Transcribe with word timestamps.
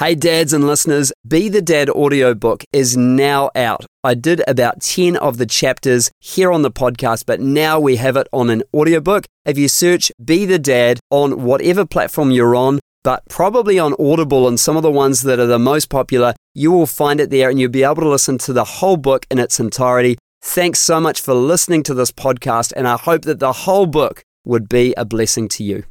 Hey, 0.00 0.14
dads 0.14 0.54
and 0.54 0.66
listeners, 0.66 1.12
Be 1.28 1.50
the 1.50 1.60
Dad 1.60 1.90
audiobook 1.90 2.64
is 2.72 2.96
now 2.96 3.50
out. 3.54 3.84
I 4.02 4.14
did 4.14 4.42
about 4.48 4.80
10 4.80 5.14
of 5.14 5.36
the 5.36 5.44
chapters 5.44 6.10
here 6.20 6.50
on 6.50 6.62
the 6.62 6.70
podcast, 6.70 7.24
but 7.26 7.38
now 7.38 7.78
we 7.78 7.96
have 7.96 8.16
it 8.16 8.26
on 8.32 8.48
an 8.48 8.62
audiobook. 8.72 9.26
If 9.44 9.58
you 9.58 9.68
search 9.68 10.10
Be 10.24 10.46
the 10.46 10.58
Dad 10.58 11.00
on 11.10 11.42
whatever 11.42 11.84
platform 11.84 12.30
you're 12.30 12.56
on, 12.56 12.80
but 13.04 13.24
probably 13.28 13.78
on 13.78 13.94
Audible 14.00 14.48
and 14.48 14.58
some 14.58 14.74
of 14.74 14.82
the 14.82 14.90
ones 14.90 15.20
that 15.20 15.38
are 15.38 15.44
the 15.44 15.58
most 15.58 15.90
popular, 15.90 16.32
you 16.54 16.72
will 16.72 16.86
find 16.86 17.20
it 17.20 17.28
there 17.28 17.50
and 17.50 17.60
you'll 17.60 17.70
be 17.70 17.84
able 17.84 17.96
to 17.96 18.08
listen 18.08 18.38
to 18.38 18.54
the 18.54 18.64
whole 18.64 18.96
book 18.96 19.26
in 19.30 19.38
its 19.38 19.60
entirety. 19.60 20.16
Thanks 20.40 20.78
so 20.78 20.98
much 20.98 21.20
for 21.20 21.34
listening 21.34 21.82
to 21.82 21.92
this 21.92 22.10
podcast, 22.10 22.72
and 22.74 22.88
I 22.88 22.96
hope 22.96 23.26
that 23.26 23.38
the 23.38 23.52
whole 23.52 23.84
book 23.84 24.22
would 24.46 24.66
be 24.66 24.94
a 24.96 25.04
blessing 25.04 25.46
to 25.48 25.62
you. 25.62 25.84